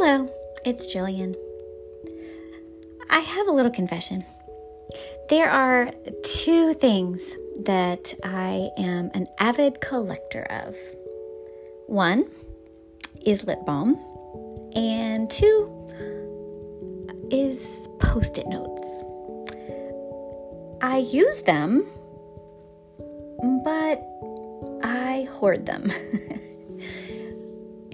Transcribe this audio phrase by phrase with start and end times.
[0.00, 0.30] Hello,
[0.64, 1.34] it's Jillian.
[3.10, 4.24] I have a little confession.
[5.28, 5.90] There are
[6.22, 7.34] two things
[7.64, 10.76] that I am an avid collector of.
[11.88, 12.30] One
[13.26, 13.98] is lip balm,
[14.76, 15.68] and two
[17.32, 19.02] is post it notes.
[20.80, 21.84] I use them,
[23.64, 24.00] but
[24.84, 25.90] I hoard them.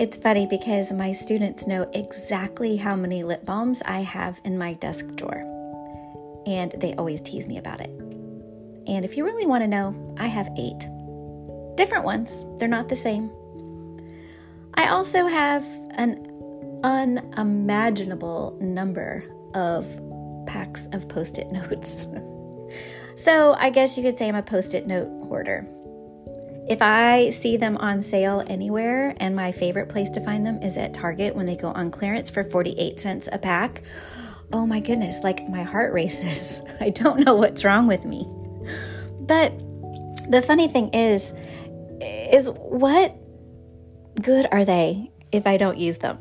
[0.04, 4.74] it's funny because my students know exactly how many lip balms I have in my
[4.74, 7.88] desk drawer, and they always tease me about it.
[8.86, 10.78] And if you really want to know, I have eight
[11.78, 13.30] different ones, they're not the same.
[14.74, 16.30] I also have an
[16.84, 19.24] unimaginable number
[19.54, 19.86] of
[20.46, 22.08] packs of post it notes.
[23.16, 25.66] so I guess you could say I'm a post it note hoarder.
[26.66, 30.78] If I see them on sale anywhere, and my favorite place to find them is
[30.78, 33.82] at Target when they go on clearance for 48 cents a pack,
[34.52, 36.62] oh my goodness, like my heart races.
[36.80, 38.26] I don't know what's wrong with me.
[39.20, 39.52] But
[40.30, 41.34] the funny thing is,
[42.00, 43.14] is what
[44.22, 46.18] good are they if I don't use them?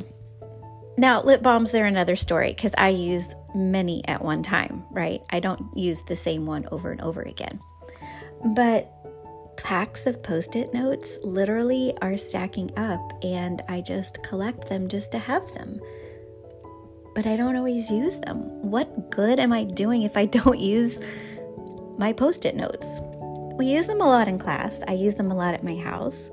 [0.98, 5.22] Now, lip balms, they're another story because I use many at one time, right?
[5.30, 7.60] I don't use the same one over and over again.
[8.46, 8.92] But
[9.64, 15.12] packs of post it notes literally are stacking up, and I just collect them just
[15.14, 15.80] to have them.
[17.16, 18.40] But I don't always use them.
[18.62, 21.00] What good am I doing if I don't use
[21.98, 23.00] my post it notes?
[23.56, 26.30] We use them a lot in class, I use them a lot at my house.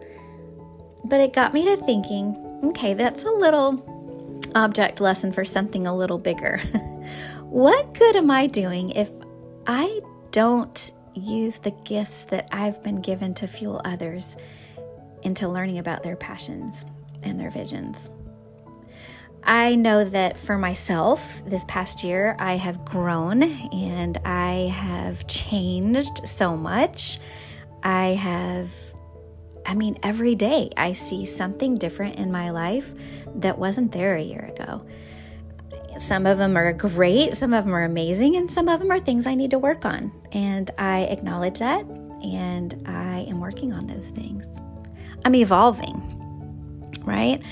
[1.05, 5.97] But it got me to thinking okay, that's a little object lesson for something a
[5.97, 6.59] little bigger.
[7.45, 9.09] what good am I doing if
[9.67, 14.37] I don't use the gifts that I've been given to fuel others
[15.23, 16.85] into learning about their passions
[17.23, 18.11] and their visions?
[19.43, 26.29] I know that for myself, this past year, I have grown and I have changed
[26.29, 27.19] so much.
[27.83, 28.71] I have
[29.67, 32.93] I mean, every day I see something different in my life
[33.37, 34.85] that wasn't there a year ago.
[36.01, 38.99] Some of them are great, some of them are amazing, and some of them are
[38.99, 40.11] things I need to work on.
[40.33, 44.61] And I acknowledge that, and I am working on those things.
[45.25, 46.01] I'm evolving,
[47.05, 47.43] right?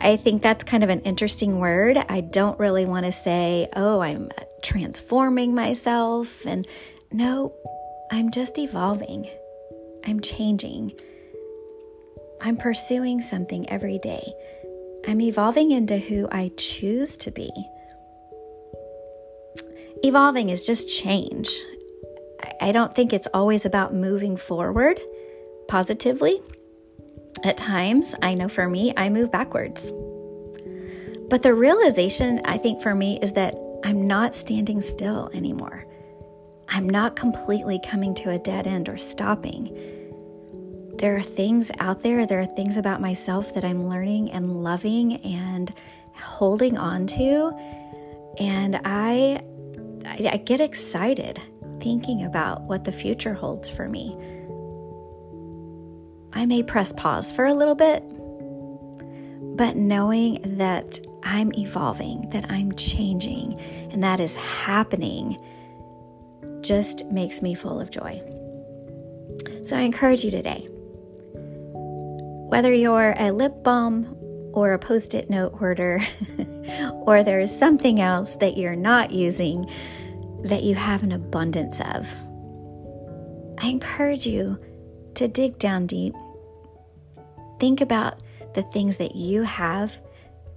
[0.00, 1.98] I think that's kind of an interesting word.
[2.08, 4.30] I don't really want to say, oh, I'm
[4.62, 6.46] transforming myself.
[6.46, 6.66] And
[7.10, 7.52] no,
[8.12, 9.28] I'm just evolving.
[10.06, 10.92] I'm changing.
[12.40, 14.32] I'm pursuing something every day.
[15.08, 17.48] I'm evolving into who I choose to be.
[20.02, 21.48] Evolving is just change.
[22.60, 25.00] I don't think it's always about moving forward
[25.66, 26.42] positively.
[27.42, 29.90] At times, I know for me, I move backwards.
[31.30, 33.54] But the realization, I think, for me is that
[33.84, 35.86] I'm not standing still anymore.
[36.68, 39.74] I'm not completely coming to a dead end or stopping
[40.98, 45.16] there are things out there, there are things about myself that I'm learning and loving
[45.24, 45.72] and
[46.14, 47.52] holding on to.
[48.38, 49.40] And I,
[50.04, 51.40] I, get excited
[51.80, 54.16] thinking about what the future holds for me.
[56.32, 58.02] I may press pause for a little bit,
[59.56, 63.58] but knowing that I'm evolving, that I'm changing,
[63.92, 65.40] and that is happening
[66.60, 68.20] just makes me full of joy.
[69.62, 70.66] So I encourage you today
[72.48, 74.16] whether you're a lip balm
[74.54, 76.00] or a post it note hoarder,
[76.92, 79.70] or there's something else that you're not using
[80.44, 82.10] that you have an abundance of,
[83.60, 84.58] I encourage you
[85.14, 86.14] to dig down deep.
[87.60, 88.22] Think about
[88.54, 90.00] the things that you have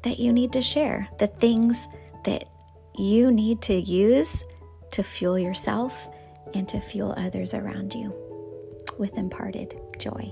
[0.03, 1.87] that you need to share, the things
[2.23, 2.45] that
[2.95, 4.45] you need to use
[4.91, 6.07] to fuel yourself
[6.53, 8.13] and to fuel others around you
[8.97, 10.31] with imparted joy.